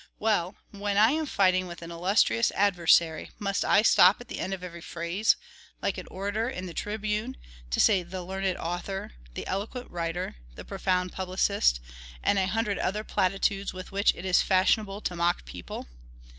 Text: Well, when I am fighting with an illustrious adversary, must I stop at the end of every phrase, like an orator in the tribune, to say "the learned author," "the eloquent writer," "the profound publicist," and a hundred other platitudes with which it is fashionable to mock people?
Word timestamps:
Well, 0.17 0.55
when 0.71 0.97
I 0.97 1.11
am 1.11 1.27
fighting 1.27 1.67
with 1.67 1.83
an 1.83 1.91
illustrious 1.91 2.51
adversary, 2.55 3.29
must 3.37 3.63
I 3.63 3.83
stop 3.83 4.19
at 4.19 4.29
the 4.29 4.39
end 4.39 4.51
of 4.51 4.63
every 4.63 4.81
phrase, 4.81 5.35
like 5.79 5.99
an 5.99 6.07
orator 6.09 6.49
in 6.49 6.65
the 6.65 6.73
tribune, 6.73 7.37
to 7.69 7.79
say 7.79 8.01
"the 8.01 8.23
learned 8.23 8.57
author," 8.57 9.11
"the 9.35 9.45
eloquent 9.45 9.91
writer," 9.91 10.37
"the 10.55 10.65
profound 10.65 11.11
publicist," 11.11 11.79
and 12.23 12.39
a 12.39 12.47
hundred 12.47 12.79
other 12.79 13.03
platitudes 13.03 13.75
with 13.75 13.91
which 13.91 14.11
it 14.15 14.25
is 14.25 14.41
fashionable 14.41 15.01
to 15.01 15.15
mock 15.15 15.45
people? 15.45 15.87